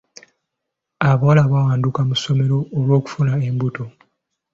[1.09, 3.83] Abawala bawanduka mu ssomero olw'okufuna embuto.